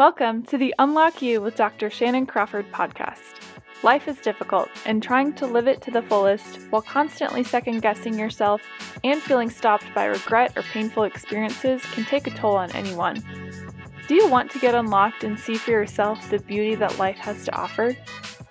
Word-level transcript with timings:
Welcome 0.00 0.44
to 0.44 0.56
the 0.56 0.74
Unlock 0.78 1.20
You 1.20 1.42
with 1.42 1.56
Dr. 1.56 1.90
Shannan 1.90 2.26
Crawford 2.26 2.72
podcast. 2.72 3.34
Life 3.82 4.08
is 4.08 4.16
difficult, 4.16 4.70
and 4.86 5.02
trying 5.02 5.34
to 5.34 5.46
live 5.46 5.68
it 5.68 5.82
to 5.82 5.90
the 5.90 6.00
fullest 6.00 6.56
while 6.70 6.80
constantly 6.80 7.44
second 7.44 7.82
guessing 7.82 8.18
yourself 8.18 8.62
and 9.04 9.20
feeling 9.20 9.50
stopped 9.50 9.84
by 9.94 10.06
regret 10.06 10.56
or 10.56 10.62
painful 10.62 11.02
experiences 11.02 11.82
can 11.92 12.06
take 12.06 12.26
a 12.26 12.30
toll 12.30 12.56
on 12.56 12.70
anyone. 12.70 13.22
Do 14.08 14.14
you 14.14 14.26
want 14.26 14.50
to 14.52 14.58
get 14.58 14.74
unlocked 14.74 15.22
and 15.22 15.38
see 15.38 15.56
for 15.56 15.72
yourself 15.72 16.30
the 16.30 16.38
beauty 16.38 16.74
that 16.76 16.98
life 16.98 17.18
has 17.18 17.44
to 17.44 17.54
offer? 17.54 17.94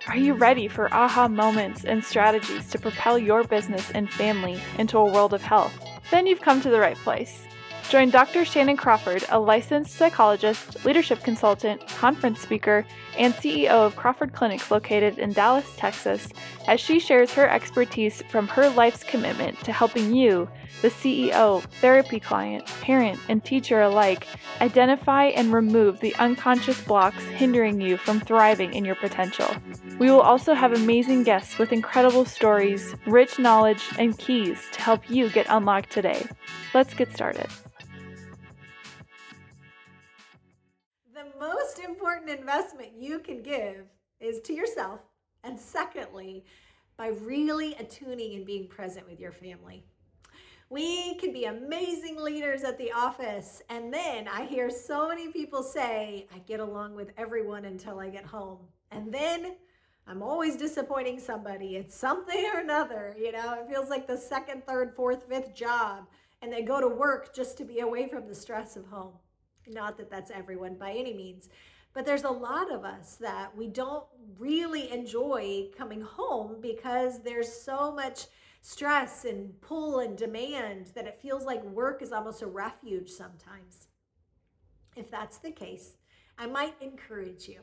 Are 0.06 0.16
you 0.16 0.34
ready 0.34 0.68
for 0.68 0.94
aha 0.94 1.26
moments 1.26 1.84
and 1.84 2.04
strategies 2.04 2.70
to 2.70 2.78
propel 2.78 3.18
your 3.18 3.42
business 3.42 3.90
and 3.90 4.08
family 4.08 4.62
into 4.78 4.98
a 4.98 5.12
world 5.12 5.34
of 5.34 5.42
health? 5.42 5.76
Then 6.12 6.28
you've 6.28 6.42
come 6.42 6.60
to 6.60 6.70
the 6.70 6.78
right 6.78 6.96
place. 6.98 7.44
Join 7.90 8.10
Dr. 8.10 8.42
Shannan 8.42 8.78
Crawford, 8.78 9.24
a 9.30 9.40
licensed 9.40 9.96
psychologist, 9.96 10.84
leadership 10.84 11.24
consultant, 11.24 11.84
conference 11.88 12.38
speaker, 12.38 12.86
and 13.18 13.34
CEO 13.34 13.70
of 13.70 13.96
Crawford 13.96 14.32
Clinics 14.32 14.70
located 14.70 15.18
in 15.18 15.32
Dallas, 15.32 15.74
Texas, 15.76 16.28
as 16.68 16.78
she 16.78 17.00
shares 17.00 17.32
her 17.32 17.48
expertise 17.48 18.22
from 18.30 18.46
her 18.46 18.70
life's 18.70 19.02
commitment 19.02 19.58
to 19.64 19.72
helping 19.72 20.14
you, 20.14 20.48
the 20.82 20.88
CEO, 20.88 21.62
therapy 21.80 22.20
client, 22.20 22.64
parent, 22.80 23.18
and 23.28 23.44
teacher 23.44 23.80
alike, 23.80 24.28
identify 24.60 25.24
and 25.24 25.52
remove 25.52 25.98
the 25.98 26.14
unconscious 26.14 26.80
blocks 26.84 27.24
hindering 27.24 27.80
you 27.80 27.96
from 27.96 28.20
thriving 28.20 28.72
in 28.72 28.84
your 28.84 28.94
potential. 28.94 29.52
We 29.98 30.12
will 30.12 30.20
also 30.20 30.54
have 30.54 30.72
amazing 30.74 31.24
guests 31.24 31.58
with 31.58 31.72
incredible 31.72 32.24
stories, 32.24 32.94
rich 33.04 33.40
knowledge, 33.40 33.82
and 33.98 34.16
keys 34.16 34.60
to 34.74 34.80
help 34.80 35.10
you 35.10 35.28
get 35.28 35.46
unlocked 35.48 35.90
today. 35.90 36.24
Let's 36.72 36.94
get 36.94 37.12
started. 37.12 37.48
Most 41.40 41.78
important 41.78 42.30
investment 42.30 42.90
you 42.96 43.18
can 43.18 43.42
give 43.42 43.86
is 44.20 44.40
to 44.42 44.52
yourself. 44.52 45.00
And 45.42 45.58
secondly, 45.58 46.44
by 46.98 47.08
really 47.08 47.74
attuning 47.76 48.36
and 48.36 48.44
being 48.44 48.68
present 48.68 49.08
with 49.08 49.18
your 49.18 49.32
family. 49.32 49.82
We 50.68 51.14
can 51.14 51.32
be 51.32 51.46
amazing 51.46 52.22
leaders 52.22 52.62
at 52.62 52.76
the 52.76 52.92
office. 52.92 53.62
And 53.70 53.92
then 53.92 54.28
I 54.28 54.44
hear 54.44 54.68
so 54.70 55.08
many 55.08 55.32
people 55.32 55.62
say, 55.62 56.28
I 56.32 56.38
get 56.40 56.60
along 56.60 56.94
with 56.94 57.12
everyone 57.16 57.64
until 57.64 57.98
I 57.98 58.10
get 58.10 58.26
home. 58.26 58.58
And 58.90 59.12
then 59.12 59.56
I'm 60.06 60.22
always 60.22 60.56
disappointing 60.56 61.18
somebody. 61.18 61.76
It's 61.76 61.96
something 61.96 62.50
or 62.52 62.60
another. 62.60 63.16
You 63.18 63.32
know, 63.32 63.54
it 63.54 63.68
feels 63.68 63.88
like 63.88 64.06
the 64.06 64.16
second, 64.16 64.66
third, 64.66 64.94
fourth, 64.94 65.26
fifth 65.26 65.54
job. 65.54 66.06
And 66.42 66.52
they 66.52 66.62
go 66.62 66.80
to 66.80 66.88
work 66.88 67.34
just 67.34 67.56
to 67.58 67.64
be 67.64 67.80
away 67.80 68.08
from 68.08 68.28
the 68.28 68.34
stress 68.34 68.76
of 68.76 68.86
home. 68.86 69.14
Not 69.66 69.96
that 69.98 70.10
that's 70.10 70.30
everyone 70.30 70.74
by 70.74 70.92
any 70.92 71.14
means, 71.14 71.48
but 71.92 72.06
there's 72.06 72.24
a 72.24 72.30
lot 72.30 72.72
of 72.72 72.84
us 72.84 73.16
that 73.16 73.56
we 73.56 73.66
don't 73.68 74.04
really 74.38 74.90
enjoy 74.90 75.68
coming 75.76 76.00
home 76.00 76.56
because 76.60 77.22
there's 77.22 77.52
so 77.52 77.92
much 77.92 78.26
stress 78.62 79.24
and 79.24 79.58
pull 79.60 80.00
and 80.00 80.16
demand 80.16 80.86
that 80.94 81.06
it 81.06 81.16
feels 81.16 81.44
like 81.44 81.62
work 81.64 82.02
is 82.02 82.12
almost 82.12 82.42
a 82.42 82.46
refuge 82.46 83.10
sometimes. 83.10 83.88
If 84.96 85.10
that's 85.10 85.38
the 85.38 85.50
case, 85.50 85.96
I 86.38 86.46
might 86.46 86.74
encourage 86.80 87.48
you 87.48 87.60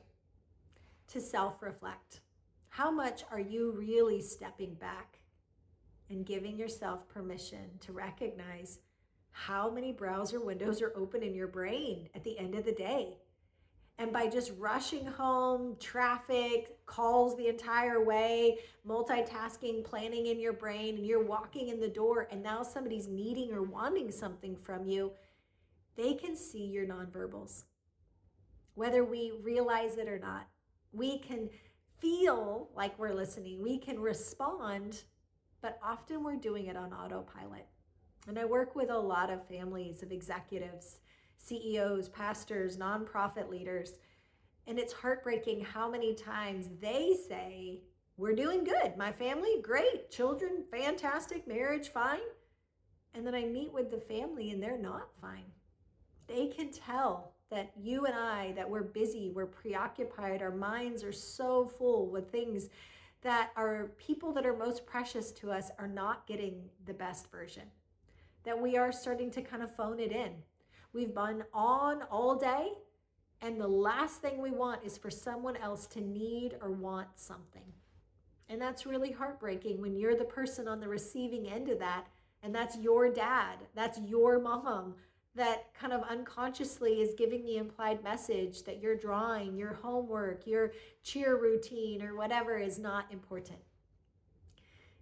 to 1.10 1.22
self 1.22 1.62
reflect. 1.62 2.22
How 2.70 2.92
much 2.92 3.24
are 3.32 3.40
you 3.40 3.72
really 3.72 4.22
stepping 4.22 4.76
back 4.76 5.20
and 6.10 6.26
giving 6.26 6.58
yourself 6.58 7.08
permission 7.08 7.70
to 7.82 7.92
recognize 7.92 8.80
how 9.38 9.70
many 9.70 9.92
browser 9.92 10.40
windows 10.40 10.82
are 10.82 10.92
open 10.96 11.22
in 11.22 11.36
your 11.36 11.48
brain 11.48 12.10
at 12.16 12.24
the 12.24 12.38
end 12.40 12.56
of 12.56 12.66
the 12.66 12.72
day. 12.72 13.20
And 14.00 14.12
by 14.12 14.28
just 14.28 14.52
rushing 14.58 15.06
home, 15.06 15.78
traffic, 15.80 16.84
calls 16.88 17.38
the 17.38 17.48
entire 17.48 18.04
way, 18.04 18.58
multitasking, 18.86 19.84
planning 19.84 20.26
in 20.26 20.40
your 20.40 20.54
brain, 20.54 20.98
and 20.98 21.06
you're 21.06 21.24
walking 21.24 21.70
in 21.70 21.80
the 21.80 21.88
door, 21.88 22.28
and 22.32 22.42
now 22.42 22.64
somebody's 22.64 23.08
needing 23.08 23.54
or 23.54 23.62
wanting 23.62 24.12
something 24.12 24.56
from 24.56 24.88
you, 24.88 25.12
they 25.96 26.16
can 26.16 26.36
see 26.36 26.66
your 26.66 26.88
nonverbals. 26.88 27.66
Whether 28.74 29.06
we 29.06 29.34
realize 29.44 29.98
it 29.98 30.08
or 30.08 30.20
not, 30.20 30.48
we 30.94 31.20
can 31.20 31.50
feel 32.00 32.70
like 32.76 32.98
we're 32.98 33.14
listening, 33.14 33.62
we 33.62 33.78
can 33.78 34.00
respond, 34.00 35.04
but 35.62 35.80
often 35.84 36.24
we're 36.24 36.38
doing 36.38 36.66
it 36.66 36.76
on 36.76 36.92
autopilot. 36.92 37.68
And 38.28 38.38
I 38.38 38.44
work 38.44 38.76
with 38.76 38.90
a 38.90 38.98
lot 38.98 39.30
of 39.30 39.48
families 39.48 40.04
of 40.04 40.12
executives, 40.12 41.00
CEOs, 41.38 42.10
pastors, 42.10 42.76
nonprofit 42.76 43.50
leaders. 43.50 43.94
And 44.68 44.78
it's 44.78 44.92
heartbreaking 44.92 45.64
how 45.64 45.90
many 45.90 46.14
times 46.14 46.68
they 46.82 47.16
say, 47.28 47.80
We're 48.18 48.36
doing 48.36 48.66
good. 48.66 48.98
My 48.98 49.14
family, 49.14 49.62
great. 49.62 50.12
Children, 50.12 50.66
fantastic. 50.70 51.48
Marriage, 51.48 51.88
fine. 51.88 52.20
And 53.14 53.26
then 53.26 53.34
I 53.34 53.46
meet 53.46 53.72
with 53.72 53.90
the 53.90 53.98
family 53.98 54.52
and 54.52 54.62
they're 54.62 54.78
not 54.78 55.10
fine. 55.22 55.46
They 56.28 56.48
can 56.48 56.70
tell 56.70 57.32
that 57.50 57.72
you 57.78 58.06
and 58.06 58.14
I, 58.14 58.52
that 58.58 58.70
we're 58.70 58.84
busy, 58.84 59.32
we're 59.34 59.46
preoccupied, 59.46 60.42
our 60.42 60.52
minds 60.52 61.02
are 61.02 61.14
so 61.14 61.66
full 61.66 62.10
with 62.10 62.30
things 62.30 62.68
that 63.22 63.52
our 63.56 63.92
people 63.98 64.34
that 64.34 64.46
are 64.46 64.56
most 64.56 64.86
precious 64.86 65.32
to 65.32 65.50
us 65.50 65.72
are 65.80 65.88
not 65.88 66.28
getting 66.28 66.70
the 66.86 66.94
best 66.94 67.32
version 67.32 67.64
that 68.48 68.62
we 68.62 68.78
are 68.78 68.94
starting 68.94 69.30
to 69.30 69.42
kind 69.42 69.62
of 69.62 69.76
phone 69.76 70.00
it 70.00 70.14
in. 70.14 70.32
We've 70.94 71.14
been 71.14 71.44
on 71.54 72.04
all 72.10 72.34
day, 72.34 72.70
and 73.42 73.60
the 73.60 73.68
last 73.68 74.22
thing 74.22 74.42
we 74.42 74.52
want 74.52 74.86
is 74.86 74.98
for 74.98 75.10
someone 75.10 75.58
else 75.58 75.86
to 75.88 76.00
need 76.00 76.56
or 76.62 76.72
want 76.72 77.10
something. 77.16 77.74
And 78.48 78.62
that's 78.62 78.86
really 78.86 79.12
heartbreaking 79.12 79.82
when 79.82 79.98
you're 79.98 80.16
the 80.16 80.24
person 80.24 80.66
on 80.66 80.80
the 80.80 80.88
receiving 80.88 81.50
end 81.50 81.68
of 81.68 81.78
that, 81.80 82.08
and 82.42 82.56
that's 82.56 82.78
your 82.78 83.12
dad, 83.12 83.58
that's 83.76 84.00
your 84.00 84.40
mom 84.40 84.96
that 85.36 85.72
kind 85.74 85.92
of 85.92 86.02
unconsciously 86.10 87.02
is 87.02 87.14
giving 87.16 87.46
the 87.46 87.58
implied 87.58 88.02
message 88.02 88.64
that 88.64 88.82
your 88.82 88.96
drawing, 88.96 89.58
your 89.58 89.74
homework, 89.74 90.48
your 90.48 90.72
cheer 91.04 91.38
routine, 91.40 92.02
or 92.02 92.16
whatever 92.16 92.58
is 92.58 92.80
not 92.80 93.12
important. 93.12 93.60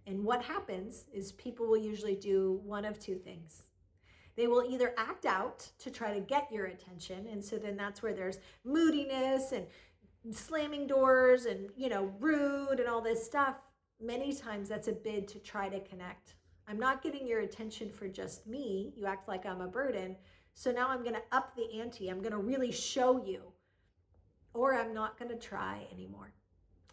And 0.08 0.24
what 0.24 0.44
happens 0.44 1.06
is 1.14 1.32
people 1.34 1.68
will 1.68 1.78
usually 1.78 2.16
do 2.16 2.62
one 2.64 2.86
of 2.86 3.00
two 3.00 3.16
things. 3.16 3.64
They 4.36 4.48
will 4.48 4.64
either 4.70 4.94
act 4.98 5.26
out 5.26 5.68
to 5.80 5.90
try 5.90 6.14
to 6.14 6.20
get 6.20 6.52
your 6.52 6.66
attention. 6.66 7.28
And 7.32 7.44
so 7.44 7.58
then 7.58 7.78
that's 7.78 8.04
where 8.04 8.14
there's 8.14 8.40
moodiness 8.64 9.52
and 9.52 9.66
slamming 10.36 10.88
doors 10.88 11.46
and, 11.46 11.70
you 11.76 11.90
know, 11.90 12.12
rude 12.20 12.80
and 12.80 12.88
all 12.88 13.02
this 13.02 13.26
stuff. 13.26 13.56
Many 14.02 14.34
times 14.34 14.68
that's 14.68 14.90
a 14.90 14.94
bid 14.94 15.28
to 15.30 15.40
try 15.40 15.70
to 15.70 15.80
connect. 15.80 16.36
I'm 16.68 16.80
not 16.80 17.02
getting 17.02 17.26
your 17.28 17.42
attention 17.42 17.90
for 17.90 18.08
just 18.08 18.46
me. 18.46 18.92
You 18.98 19.06
act 19.06 19.28
like 19.28 19.46
I'm 19.46 19.62
a 19.62 19.68
burden. 19.68 20.18
So 20.54 20.72
now 20.72 20.90
I'm 20.90 21.02
going 21.02 21.16
to 21.16 21.22
up 21.32 21.56
the 21.56 21.80
ante. 21.80 22.10
I'm 22.10 22.20
going 22.20 22.32
to 22.32 22.38
really 22.38 22.72
show 22.72 23.24
you, 23.24 23.42
or 24.54 24.74
I'm 24.74 24.94
not 24.94 25.18
going 25.18 25.30
to 25.30 25.38
try 25.38 25.88
anymore. 25.94 26.34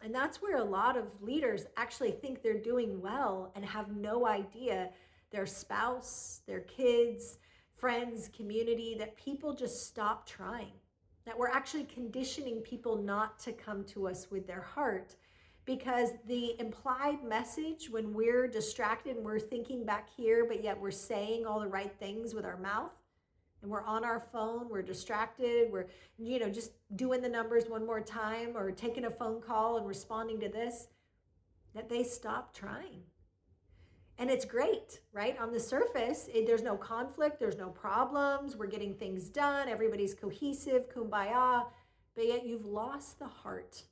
And 0.02 0.14
that's 0.14 0.42
where 0.42 0.56
a 0.56 0.64
lot 0.64 0.96
of 0.96 1.04
leaders 1.20 1.66
actually 1.76 2.10
think 2.10 2.42
they're 2.42 2.60
doing 2.60 3.00
well 3.00 3.52
and 3.54 3.64
have 3.64 3.96
no 3.96 4.26
idea 4.26 4.90
their 5.30 5.46
spouse, 5.46 6.40
their 6.46 6.60
kids, 6.60 7.38
friends, 7.76 8.28
community, 8.36 8.96
that 8.98 9.16
people 9.16 9.54
just 9.54 9.86
stop 9.86 10.26
trying. 10.26 10.72
That 11.24 11.38
we're 11.38 11.48
actually 11.48 11.84
conditioning 11.84 12.60
people 12.60 12.96
not 12.96 13.38
to 13.40 13.52
come 13.52 13.84
to 13.86 14.08
us 14.08 14.28
with 14.30 14.46
their 14.46 14.60
heart 14.60 15.14
because 15.64 16.10
the 16.26 16.60
implied 16.60 17.22
message 17.22 17.88
when 17.88 18.12
we're 18.12 18.48
distracted 18.48 19.16
and 19.16 19.24
we're 19.24 19.38
thinking 19.38 19.84
back 19.84 20.08
here, 20.16 20.44
but 20.44 20.62
yet 20.64 20.80
we're 20.80 20.90
saying 20.90 21.46
all 21.46 21.60
the 21.60 21.68
right 21.68 21.92
things 22.00 22.34
with 22.34 22.44
our 22.44 22.56
mouth, 22.56 22.90
and 23.62 23.70
we're 23.70 23.84
on 23.84 24.04
our 24.04 24.20
phone, 24.32 24.68
we're 24.68 24.82
distracted, 24.82 25.70
we're, 25.70 25.86
you 26.18 26.38
know, 26.38 26.50
just 26.50 26.72
doing 26.96 27.22
the 27.22 27.28
numbers 27.28 27.64
one 27.68 27.86
more 27.86 28.00
time 28.00 28.56
or 28.56 28.70
taking 28.72 29.04
a 29.04 29.10
phone 29.10 29.40
call 29.40 29.78
and 29.78 29.86
responding 29.86 30.40
to 30.40 30.48
this, 30.48 30.88
that 31.74 31.88
they 31.88 32.02
stop 32.02 32.54
trying. 32.54 33.02
And 34.18 34.30
it's 34.30 34.44
great, 34.44 35.00
right? 35.12 35.38
On 35.38 35.52
the 35.52 35.60
surface, 35.60 36.28
it, 36.32 36.46
there's 36.46 36.62
no 36.62 36.76
conflict, 36.76 37.40
there's 37.40 37.56
no 37.56 37.68
problems, 37.68 38.56
we're 38.56 38.66
getting 38.66 38.94
things 38.94 39.28
done, 39.28 39.68
everybody's 39.68 40.14
cohesive, 40.14 40.92
kumbaya, 40.92 41.64
but 42.14 42.26
yet 42.26 42.44
you've 42.44 42.66
lost 42.66 43.18
the 43.18 43.26
heart 43.26 43.82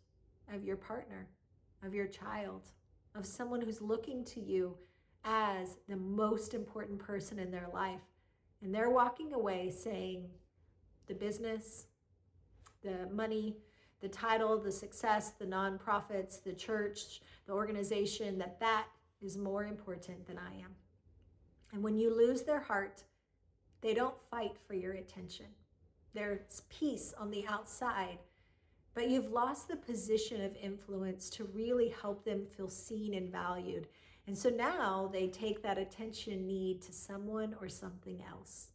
of 0.52 0.64
your 0.64 0.76
partner, 0.76 1.28
of 1.84 1.94
your 1.94 2.06
child, 2.06 2.70
of 3.14 3.24
someone 3.24 3.60
who's 3.60 3.80
looking 3.80 4.24
to 4.24 4.40
you 4.40 4.76
as 5.24 5.78
the 5.88 5.96
most 5.96 6.54
important 6.54 6.98
person 6.98 7.38
in 7.38 7.50
their 7.50 7.68
life 7.72 8.00
and 8.62 8.74
they're 8.74 8.90
walking 8.90 9.32
away 9.32 9.70
saying 9.70 10.28
the 11.06 11.14
business, 11.14 11.86
the 12.82 13.08
money, 13.12 13.56
the 14.00 14.08
title, 14.08 14.58
the 14.58 14.72
success, 14.72 15.32
the 15.38 15.44
nonprofits, 15.44 16.42
the 16.42 16.52
church, 16.52 17.20
the 17.46 17.52
organization, 17.52 18.38
that 18.38 18.60
that 18.60 18.86
is 19.20 19.36
more 19.36 19.66
important 19.66 20.26
than 20.26 20.38
I 20.38 20.54
am. 20.60 20.74
And 21.72 21.82
when 21.82 21.96
you 21.96 22.14
lose 22.14 22.42
their 22.42 22.60
heart, 22.60 23.04
they 23.80 23.94
don't 23.94 24.14
fight 24.30 24.56
for 24.66 24.74
your 24.74 24.94
attention. 24.94 25.46
There's 26.14 26.62
peace 26.68 27.14
on 27.18 27.30
the 27.30 27.46
outside, 27.46 28.18
but 28.94 29.08
you've 29.08 29.30
lost 29.30 29.68
the 29.68 29.76
position 29.76 30.42
of 30.42 30.56
influence 30.56 31.30
to 31.30 31.44
really 31.44 31.94
help 32.02 32.24
them 32.24 32.46
feel 32.56 32.68
seen 32.68 33.14
and 33.14 33.30
valued. 33.30 33.86
And 34.26 34.36
so 34.36 34.48
now 34.48 35.08
they 35.12 35.28
take 35.28 35.62
that 35.62 35.78
attention 35.78 36.46
need 36.46 36.82
to 36.82 36.92
someone 36.92 37.54
or 37.60 37.68
something 37.68 38.22
else. 38.28 38.68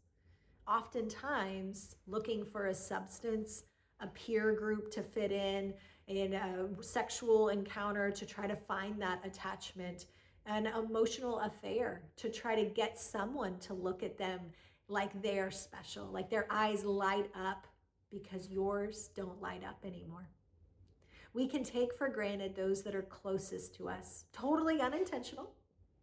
Oftentimes, 0.67 1.95
looking 2.07 2.43
for 2.43 2.67
a 2.67 2.73
substance, 2.73 3.63
a 3.99 4.07
peer 4.07 4.53
group 4.53 4.91
to 4.91 5.01
fit 5.01 5.31
in, 5.31 5.73
in 6.07 6.33
a 6.33 6.67
sexual 6.81 7.49
encounter 7.49 8.11
to 8.11 8.25
try 8.25 8.47
to 8.47 8.55
find 8.55 9.01
that 9.01 9.25
attachment, 9.25 10.05
an 10.45 10.67
emotional 10.67 11.39
affair 11.39 12.03
to 12.17 12.29
try 12.29 12.55
to 12.55 12.69
get 12.69 12.99
someone 12.99 13.57
to 13.59 13.73
look 13.73 14.03
at 14.03 14.17
them 14.17 14.39
like 14.87 15.21
they're 15.21 15.51
special, 15.51 16.05
like 16.07 16.29
their 16.29 16.45
eyes 16.49 16.83
light 16.83 17.29
up 17.35 17.65
because 18.11 18.49
yours 18.49 19.09
don't 19.15 19.41
light 19.41 19.63
up 19.63 19.79
anymore. 19.83 20.29
We 21.35 21.47
can 21.47 21.65
take 21.65 21.93
for 21.93 22.07
granted 22.07 22.55
those 22.55 22.81
that 22.83 22.95
are 22.95 23.01
closest 23.01 23.75
to 23.75 23.89
us, 23.89 24.23
totally 24.31 24.79
unintentional, 24.79 25.51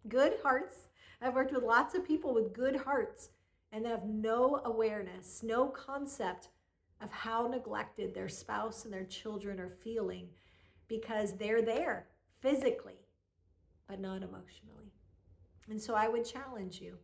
good 0.06 0.34
hearts. 0.42 0.88
I've 1.22 1.34
worked 1.34 1.54
with 1.54 1.64
lots 1.64 1.94
of 1.94 2.06
people 2.06 2.34
with 2.34 2.52
good 2.52 2.76
hearts 2.76 3.30
and 3.72 3.82
they 3.82 3.88
have 3.88 4.04
no 4.04 4.60
awareness, 4.66 5.42
no 5.42 5.68
concept 5.68 6.50
of 7.00 7.10
how 7.10 7.46
neglected 7.46 8.12
their 8.12 8.28
spouse 8.28 8.84
and 8.84 8.92
their 8.92 9.06
children 9.06 9.58
are 9.58 9.70
feeling 9.70 10.28
because 10.86 11.34
they're 11.38 11.62
there 11.62 12.08
physically, 12.42 13.00
but 13.88 14.00
not 14.00 14.22
emotionally. 14.22 14.92
And 15.70 15.80
so 15.80 15.94
I 15.94 16.08
would 16.08 16.26
challenge 16.26 16.78
you 16.78 16.98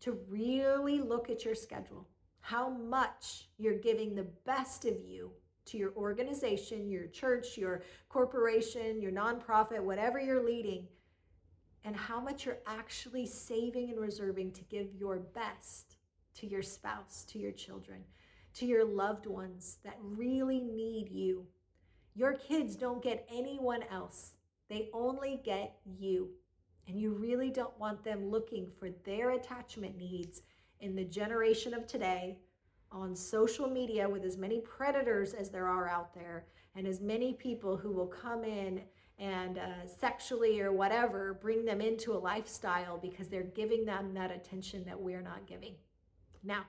to 0.00 0.18
really 0.26 1.00
look 1.00 1.28
at 1.28 1.44
your 1.44 1.54
schedule, 1.54 2.08
how 2.40 2.70
much 2.70 3.50
you're 3.58 3.78
giving 3.78 4.14
the 4.14 4.30
best 4.46 4.86
of 4.86 4.98
you 5.02 5.32
to 5.68 5.78
your 5.78 5.92
organization, 5.96 6.90
your 6.90 7.06
church, 7.06 7.56
your 7.56 7.82
corporation, 8.08 9.00
your 9.00 9.12
nonprofit, 9.12 9.80
whatever 9.80 10.18
you're 10.18 10.44
leading, 10.44 10.86
and 11.84 11.94
how 11.94 12.20
much 12.20 12.44
you're 12.44 12.58
actually 12.66 13.26
saving 13.26 13.90
and 13.90 14.00
reserving 14.00 14.52
to 14.52 14.62
give 14.64 14.94
your 14.94 15.18
best 15.18 15.96
to 16.34 16.46
your 16.46 16.62
spouse, 16.62 17.24
to 17.28 17.38
your 17.38 17.52
children, 17.52 18.02
to 18.54 18.66
your 18.66 18.84
loved 18.84 19.26
ones 19.26 19.78
that 19.84 19.96
really 20.00 20.60
need 20.60 21.08
you. 21.10 21.46
Your 22.14 22.34
kids 22.34 22.76
don't 22.76 23.02
get 23.02 23.28
anyone 23.32 23.82
else, 23.90 24.32
they 24.68 24.88
only 24.92 25.40
get 25.44 25.76
you. 25.84 26.30
And 26.86 26.98
you 26.98 27.12
really 27.12 27.50
don't 27.50 27.78
want 27.78 28.02
them 28.02 28.30
looking 28.30 28.70
for 28.78 28.88
their 29.04 29.32
attachment 29.32 29.98
needs 29.98 30.40
in 30.80 30.96
the 30.96 31.04
generation 31.04 31.74
of 31.74 31.86
today 31.86 32.38
on 32.90 33.14
social 33.14 33.68
media 33.68 34.08
with 34.08 34.24
as 34.24 34.36
many 34.36 34.60
predators 34.60 35.34
as 35.34 35.50
there 35.50 35.68
are 35.68 35.88
out 35.88 36.14
there 36.14 36.46
and 36.74 36.86
as 36.86 37.00
many 37.00 37.34
people 37.34 37.76
who 37.76 37.92
will 37.92 38.06
come 38.06 38.44
in 38.44 38.80
and 39.18 39.58
uh, 39.58 39.86
sexually 39.86 40.60
or 40.60 40.72
whatever 40.72 41.38
bring 41.42 41.64
them 41.64 41.80
into 41.80 42.12
a 42.12 42.18
lifestyle 42.18 42.96
because 42.96 43.28
they're 43.28 43.42
giving 43.42 43.84
them 43.84 44.14
that 44.14 44.30
attention 44.30 44.84
that 44.84 44.98
we're 44.98 45.22
not 45.22 45.46
giving. 45.46 45.74
Now, 46.44 46.64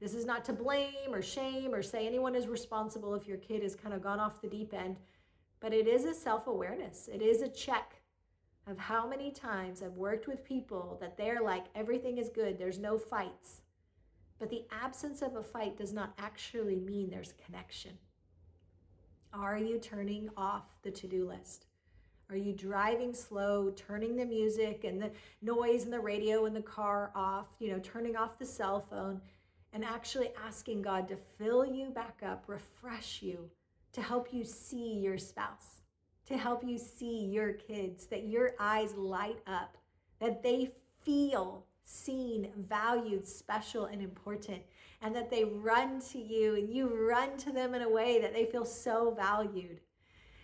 this 0.00 0.14
is 0.14 0.26
not 0.26 0.44
to 0.46 0.52
blame 0.52 1.12
or 1.12 1.22
shame 1.22 1.74
or 1.74 1.82
say 1.82 2.06
anyone 2.06 2.34
is 2.34 2.46
responsible 2.46 3.14
if 3.14 3.26
your 3.26 3.38
kid 3.38 3.62
has 3.62 3.74
kind 3.74 3.94
of 3.94 4.02
gone 4.02 4.20
off 4.20 4.42
the 4.42 4.48
deep 4.48 4.74
end, 4.74 4.96
but 5.60 5.72
it 5.72 5.88
is 5.88 6.04
a 6.04 6.12
self 6.12 6.46
awareness. 6.46 7.08
It 7.12 7.22
is 7.22 7.40
a 7.40 7.48
check 7.48 8.02
of 8.66 8.78
how 8.78 9.06
many 9.06 9.30
times 9.30 9.82
I've 9.82 9.96
worked 9.96 10.26
with 10.26 10.44
people 10.44 10.98
that 11.00 11.16
they're 11.16 11.42
like, 11.42 11.66
everything 11.74 12.18
is 12.18 12.28
good, 12.28 12.58
there's 12.58 12.78
no 12.78 12.98
fights. 12.98 13.62
But 14.38 14.50
the 14.50 14.64
absence 14.70 15.22
of 15.22 15.36
a 15.36 15.42
fight 15.42 15.76
does 15.76 15.92
not 15.92 16.12
actually 16.18 16.76
mean 16.76 17.10
there's 17.10 17.34
connection. 17.44 17.92
Are 19.32 19.58
you 19.58 19.78
turning 19.78 20.30
off 20.36 20.64
the 20.82 20.90
to 20.90 21.06
do 21.06 21.26
list? 21.26 21.66
Are 22.30 22.36
you 22.36 22.52
driving 22.52 23.14
slow, 23.14 23.70
turning 23.70 24.16
the 24.16 24.24
music 24.24 24.84
and 24.84 25.00
the 25.00 25.10
noise 25.42 25.84
and 25.84 25.92
the 25.92 26.00
radio 26.00 26.46
in 26.46 26.54
the 26.54 26.62
car 26.62 27.10
off, 27.14 27.48
you 27.58 27.70
know, 27.70 27.78
turning 27.80 28.16
off 28.16 28.38
the 28.38 28.46
cell 28.46 28.80
phone 28.80 29.20
and 29.72 29.84
actually 29.84 30.30
asking 30.46 30.82
God 30.82 31.08
to 31.08 31.16
fill 31.16 31.66
you 31.66 31.90
back 31.90 32.20
up, 32.24 32.44
refresh 32.46 33.22
you, 33.22 33.50
to 33.92 34.00
help 34.00 34.32
you 34.32 34.44
see 34.44 34.94
your 34.94 35.18
spouse? 35.18 35.82
to 36.26 36.36
help 36.38 36.64
you 36.64 36.78
see 36.78 37.26
your 37.26 37.52
kids, 37.52 38.06
that 38.06 38.26
your 38.26 38.54
eyes 38.58 38.94
light 38.96 39.38
up, 39.46 39.76
that 40.20 40.42
they 40.42 40.70
feel 41.04 41.66
seen, 41.84 42.50
valued, 42.56 43.26
special, 43.26 43.86
and 43.86 44.02
important, 44.02 44.62
and 45.02 45.14
that 45.14 45.30
they 45.30 45.44
run 45.44 46.00
to 46.12 46.18
you 46.18 46.56
and 46.56 46.72
you 46.72 46.88
run 47.08 47.36
to 47.38 47.52
them 47.52 47.74
in 47.74 47.82
a 47.82 47.88
way 47.88 48.20
that 48.20 48.32
they 48.32 48.46
feel 48.46 48.64
so 48.64 49.14
valued. 49.14 49.80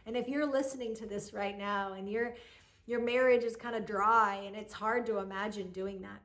And 0.07 0.17
if 0.17 0.29
you're 0.29 0.51
listening 0.51 0.95
to 0.97 1.07
this 1.07 1.33
right 1.33 1.57
now 1.57 1.95
and 1.95 2.09
your 2.09 2.35
your 2.87 3.01
marriage 3.01 3.45
is 3.45 3.55
kind 3.55 3.77
of 3.77 3.87
dry 3.87 4.43
and 4.47 4.57
it's 4.57 4.75
hard 4.75 5.07
to 5.07 5.19
imagine 5.19 5.71
doing 5.71 6.01
that. 6.01 6.21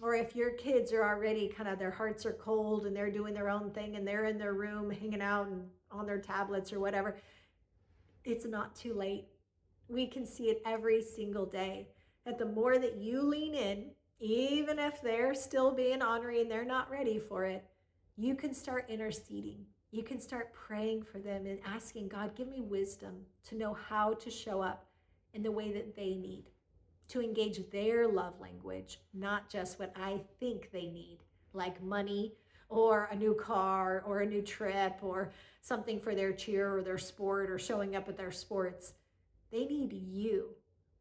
Or 0.00 0.14
if 0.14 0.34
your 0.34 0.52
kids 0.52 0.92
are 0.92 1.04
already 1.04 1.48
kind 1.48 1.68
of 1.68 1.78
their 1.78 1.90
hearts 1.90 2.24
are 2.24 2.32
cold 2.32 2.86
and 2.86 2.96
they're 2.96 3.10
doing 3.10 3.34
their 3.34 3.50
own 3.50 3.70
thing 3.70 3.96
and 3.96 4.06
they're 4.06 4.24
in 4.24 4.38
their 4.38 4.54
room 4.54 4.90
hanging 4.90 5.20
out 5.20 5.48
and 5.48 5.68
on 5.90 6.06
their 6.06 6.18
tablets 6.18 6.72
or 6.72 6.80
whatever, 6.80 7.18
it's 8.24 8.46
not 8.46 8.74
too 8.74 8.94
late. 8.94 9.26
We 9.88 10.06
can 10.06 10.24
see 10.24 10.44
it 10.44 10.62
every 10.64 11.02
single 11.02 11.44
day 11.44 11.88
that 12.24 12.38
the 12.38 12.46
more 12.46 12.78
that 12.78 12.96
you 12.96 13.22
lean 13.22 13.54
in, 13.54 13.90
even 14.18 14.78
if 14.78 15.02
they're 15.02 15.34
still 15.34 15.70
being 15.72 16.02
honoring 16.02 16.42
and 16.42 16.50
they're 16.50 16.64
not 16.64 16.90
ready 16.90 17.18
for 17.18 17.44
it, 17.44 17.64
you 18.16 18.34
can 18.34 18.54
start 18.54 18.86
interceding. 18.88 19.66
You 19.90 20.02
can 20.02 20.20
start 20.20 20.52
praying 20.52 21.02
for 21.02 21.18
them 21.18 21.46
and 21.46 21.58
asking 21.64 22.08
God, 22.08 22.34
give 22.34 22.48
me 22.48 22.60
wisdom 22.60 23.14
to 23.44 23.56
know 23.56 23.74
how 23.74 24.14
to 24.14 24.30
show 24.30 24.60
up 24.60 24.86
in 25.34 25.42
the 25.42 25.52
way 25.52 25.72
that 25.72 25.94
they 25.94 26.14
need, 26.14 26.44
to 27.08 27.22
engage 27.22 27.70
their 27.70 28.08
love 28.08 28.40
language, 28.40 29.00
not 29.12 29.50
just 29.50 29.78
what 29.78 29.92
I 29.94 30.20
think 30.40 30.70
they 30.72 30.88
need, 30.88 31.18
like 31.52 31.82
money 31.82 32.32
or 32.68 33.08
a 33.12 33.16
new 33.16 33.34
car 33.34 34.02
or 34.06 34.20
a 34.20 34.26
new 34.26 34.42
trip 34.42 34.98
or 35.02 35.30
something 35.60 36.00
for 36.00 36.14
their 36.14 36.32
cheer 36.32 36.76
or 36.76 36.82
their 36.82 36.98
sport 36.98 37.50
or 37.50 37.58
showing 37.58 37.94
up 37.94 38.08
at 38.08 38.16
their 38.16 38.32
sports. 38.32 38.94
They 39.52 39.66
need 39.66 39.92
you. 39.92 40.48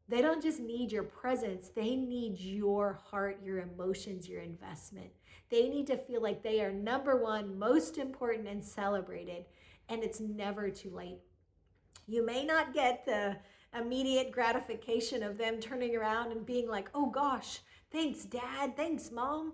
They 0.08 0.22
don't 0.22 0.42
just 0.42 0.60
need 0.60 0.92
your 0.92 1.04
presence, 1.04 1.70
they 1.70 1.96
need 1.96 2.40
your 2.40 3.00
heart, 3.10 3.40
your 3.44 3.60
emotions, 3.60 4.28
your 4.30 4.42
investment. 4.42 5.10
They 5.50 5.70
need 5.70 5.88
to 5.88 5.98
feel 5.98 6.22
like 6.22 6.44
they 6.44 6.62
are 6.62 6.72
number 6.72 7.22
one, 7.22 7.58
most 7.58 7.98
important, 7.98 8.48
and 8.48 8.64
celebrated. 8.64 9.46
And 9.90 10.04
it's 10.04 10.20
never 10.20 10.70
too 10.70 10.92
late. 10.92 11.20
You 12.08 12.26
may 12.26 12.46
not 12.46 12.74
get 12.74 13.06
the 13.06 13.38
immediate 13.78 14.32
gratification 14.32 15.24
of 15.24 15.38
them 15.38 15.60
turning 15.60 15.96
around 15.96 16.32
and 16.32 16.46
being 16.46 16.68
like, 16.68 16.90
oh 16.94 17.10
gosh, 17.10 17.60
thanks, 17.92 18.26
dad, 18.26 18.76
thanks, 18.76 19.12
mom 19.12 19.54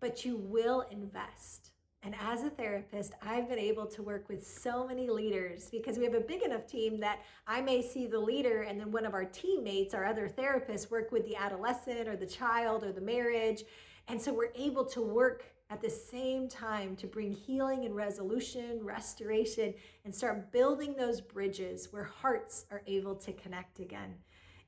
but 0.00 0.24
you 0.24 0.36
will 0.36 0.82
invest. 0.90 1.70
And 2.06 2.14
as 2.24 2.44
a 2.44 2.50
therapist, 2.50 3.14
I've 3.20 3.48
been 3.48 3.58
able 3.58 3.84
to 3.86 4.00
work 4.00 4.28
with 4.28 4.46
so 4.46 4.86
many 4.86 5.10
leaders 5.10 5.68
because 5.72 5.98
we 5.98 6.04
have 6.04 6.14
a 6.14 6.20
big 6.20 6.44
enough 6.44 6.64
team 6.64 7.00
that 7.00 7.18
I 7.48 7.60
may 7.60 7.82
see 7.82 8.06
the 8.06 8.20
leader 8.20 8.62
and 8.62 8.78
then 8.78 8.92
one 8.92 9.04
of 9.04 9.12
our 9.12 9.24
teammates, 9.24 9.92
our 9.92 10.04
other 10.04 10.28
therapists, 10.28 10.88
work 10.88 11.10
with 11.10 11.24
the 11.24 11.34
adolescent 11.34 12.06
or 12.06 12.14
the 12.14 12.24
child 12.24 12.84
or 12.84 12.92
the 12.92 13.00
marriage. 13.00 13.64
And 14.06 14.22
so 14.22 14.32
we're 14.32 14.52
able 14.54 14.84
to 14.84 15.02
work 15.02 15.46
at 15.68 15.82
the 15.82 15.90
same 15.90 16.46
time 16.46 16.94
to 16.94 17.08
bring 17.08 17.32
healing 17.32 17.84
and 17.86 17.96
resolution, 17.96 18.78
restoration, 18.84 19.74
and 20.04 20.14
start 20.14 20.52
building 20.52 20.94
those 20.94 21.20
bridges 21.20 21.88
where 21.90 22.04
hearts 22.04 22.66
are 22.70 22.82
able 22.86 23.16
to 23.16 23.32
connect 23.32 23.80
again. 23.80 24.14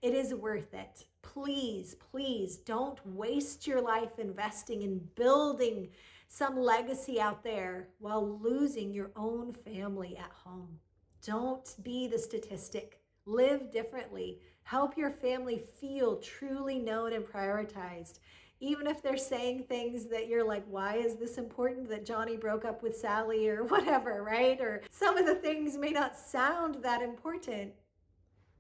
It 0.03 0.13
is 0.13 0.35
worth 0.35 0.75
it. 0.75 1.07
Please, 1.23 1.95
please 2.11 2.57
don't 2.57 2.99
waste 3.07 3.65
your 3.65 3.81
life 3.81 4.19
investing 4.19 4.83
in 4.83 5.01
building 5.15 5.91
some 6.29 6.59
legacy 6.59 7.21
out 7.21 7.43
there 7.43 7.89
while 7.99 8.39
losing 8.39 8.93
your 8.93 9.11
own 9.17 9.53
family 9.53 10.17
at 10.17 10.31
home. 10.31 10.79
Don't 11.25 11.75
be 11.83 12.07
the 12.07 12.19
statistic. 12.19 13.01
Live 13.25 13.73
differently. 13.73 14.39
Help 14.63 14.97
your 14.97 15.11
family 15.11 15.59
feel 15.81 16.19
truly 16.19 16.79
known 16.79 17.15
and 17.15 17.25
prioritized. 17.25 18.19
Even 18.61 18.87
if 18.87 19.03
they're 19.03 19.17
saying 19.17 19.63
things 19.63 20.07
that 20.07 20.29
you're 20.29 20.47
like, 20.47 20.65
why 20.69 20.97
is 20.97 21.17
this 21.17 21.39
important 21.39 21.89
that 21.89 22.05
Johnny 22.05 22.37
broke 22.37 22.65
up 22.65 22.83
with 22.83 22.97
Sally 22.97 23.49
or 23.51 23.65
whatever, 23.65 24.23
right? 24.23 24.61
Or 24.61 24.83
some 24.91 25.17
of 25.17 25.27
the 25.27 25.35
things 25.35 25.79
may 25.79 25.91
not 25.91 26.19
sound 26.19 26.83
that 26.83 27.03
important, 27.03 27.73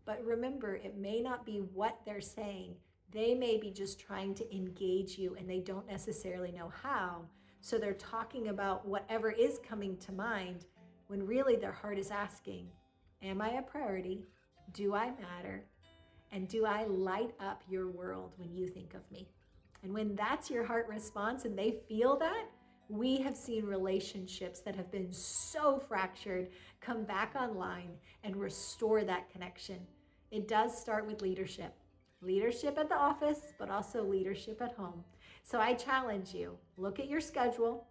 but 0.07 0.25
remember, 0.25 0.77
it 0.77 0.97
may 0.97 1.21
not 1.21 1.45
be 1.45 1.59
what 1.59 1.99
they're 2.07 2.21
saying. 2.21 2.77
They 3.11 3.35
may 3.35 3.59
be 3.59 3.71
just 3.71 4.01
trying 4.01 4.35
to 4.37 4.55
engage 4.55 5.19
you 5.19 5.37
and 5.39 5.49
they 5.49 5.61
don't 5.61 5.87
necessarily 5.87 6.53
know 6.53 6.73
how. 6.83 7.27
So 7.61 7.79
they're 7.79 7.95
talking 7.95 8.49
about 8.49 8.87
whatever 8.87 9.31
is 9.31 9.59
coming 9.67 9.97
to 9.99 10.13
mind 10.13 10.67
when 11.09 11.27
really 11.27 11.57
their 11.57 11.73
heart 11.73 11.99
is 11.99 12.11
asking, 12.11 12.69
Am 13.23 13.41
I 13.41 13.51
a 13.55 13.63
priority? 13.63 14.27
Do 14.73 14.95
I 14.95 15.11
matter? 15.11 15.65
And 16.31 16.47
do 16.47 16.67
I 16.67 16.85
light 16.85 17.33
up 17.41 17.63
your 17.69 17.89
world 17.89 18.35
when 18.37 18.53
you 18.55 18.69
think 18.69 18.95
of 18.95 19.11
me? 19.11 19.29
And 19.83 19.93
when 19.93 20.15
that's 20.15 20.51
your 20.51 20.65
heart 20.65 20.87
response 20.89 21.45
and 21.45 21.59
they 21.59 21.81
feel 21.89 22.17
that, 22.19 22.47
we 22.89 23.19
have 23.19 23.37
seen 23.37 23.65
relationships 23.65 24.61
that 24.61 24.77
have 24.77 24.91
been 24.91 25.13
so 25.13 25.79
fractured 25.79 26.49
come 26.81 27.05
back 27.05 27.35
online 27.35 27.91
and 28.25 28.37
restore 28.37 29.05
that 29.05 29.31
connection. 29.31 29.79
It 30.31 30.49
does 30.49 30.79
start 30.79 31.07
with 31.07 31.23
leadership 31.23 31.75
leadership 32.21 32.77
at 32.79 32.89
the 32.89 32.97
office, 32.97 33.53
but 33.59 33.71
also 33.71 34.03
leadership 34.03 34.61
at 34.61 34.73
home. 34.73 35.05
So 35.43 35.61
I 35.61 35.75
challenge 35.75 36.35
you 36.35 36.59
look 36.77 37.01
at 37.01 37.09
your 37.09 37.21
schedule, 37.21 37.87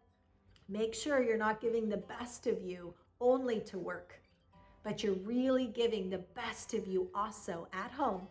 make 0.70 0.94
sure 0.94 1.22
you're 1.22 1.38
not 1.38 1.62
giving 1.62 1.89
the 1.89 1.98
best 1.98 2.48
of 2.48 2.62
you 2.62 2.94
only 3.20 3.60
to 3.62 3.77
work, 3.77 4.22
but 4.84 5.04
you're 5.04 5.13
really 5.13 5.68
giving 5.68 6.10
the 6.10 6.24
best 6.36 6.74
of 6.74 6.88
you 6.88 7.10
also 7.16 7.68
at 7.74 7.92
home. 7.92 8.27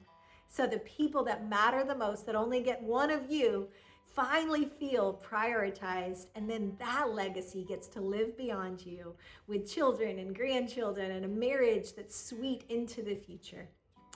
So 0.48 0.66
the 0.66 0.78
people 0.80 1.24
that 1.24 1.48
matter 1.48 1.84
the 1.84 1.94
most, 1.94 2.24
that 2.26 2.36
only 2.36 2.62
get 2.62 2.82
one 2.82 3.10
of 3.10 3.30
you, 3.30 3.68
finally 4.14 4.64
feel 4.64 5.20
prioritized, 5.28 6.28
and 6.34 6.48
then 6.48 6.74
that 6.78 7.10
legacy 7.12 7.64
gets 7.64 7.86
to 7.88 8.00
live 8.00 8.34
beyond 8.38 8.86
you 8.86 9.14
with 9.46 9.70
children 9.70 10.18
and 10.18 10.34
grandchildren 10.34 11.10
and 11.10 11.24
a 11.26 11.28
marriage 11.28 11.94
that's 11.94 12.18
sweet 12.18 12.64
into 12.70 13.02
the 13.02 13.14
future. 13.14 13.68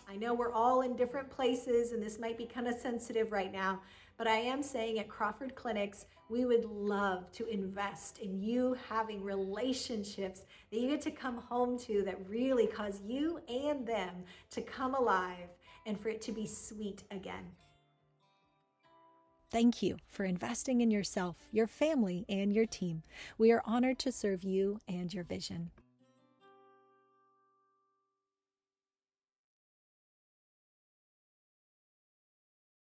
I 0.09 0.17
know 0.17 0.33
we're 0.33 0.53
all 0.53 0.81
in 0.81 0.97
different 0.97 1.31
places, 1.31 1.93
and 1.93 2.03
this 2.03 2.19
might 2.19 2.39
be 2.39 2.47
kind 2.47 2.67
of 2.67 2.77
sensitive 2.77 3.31
right 3.31 3.53
now, 3.53 3.81
but 4.21 4.29
I 4.29 4.37
am 4.37 4.63
saying 4.63 4.99
at 4.99 5.09
Crawford 5.09 5.55
Clinics, 5.55 6.05
we 6.29 6.45
would 6.45 6.67
love 6.67 7.33
to 7.33 7.47
invest 7.47 8.19
in 8.19 8.39
you 8.39 8.77
having 8.87 9.25
relationships 9.25 10.45
that 10.71 10.79
you 10.79 10.91
get 10.91 11.01
to 11.01 11.11
come 11.11 11.39
home 11.39 11.79
to 11.79 12.03
that 12.03 12.29
really 12.29 12.67
cause 12.67 13.01
you 13.03 13.41
and 13.49 13.87
them 13.87 14.25
to 14.51 14.61
come 14.61 14.95
alive 14.95 15.49
and 15.87 15.99
for 15.99 16.11
it 16.11 16.21
to 16.21 16.33
be 16.33 16.47
sweet 16.47 17.03
again. 17.11 17.47
Thank 19.51 19.83
you 19.83 19.97
for 20.11 20.25
investing 20.25 20.83
in 20.83 20.91
yourself, 20.91 21.49
your 21.51 21.67
family, 21.67 22.27
and 22.29 22.53
your 22.53 22.67
team. 22.67 23.03
We 23.39 23.53
are 23.53 23.63
honored 23.65 23.99
to 24.01 24.13
serve 24.13 24.45
you 24.45 24.81
and 24.87 25.15
your 25.15 25.25
vision. 25.25 25.71